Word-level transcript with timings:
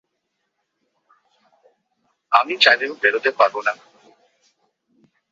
আমি 2.31 2.53
চাইলেও 2.57 2.93
বেরোতে 3.01 3.29
পারব 3.39 3.55
না। 3.67 3.73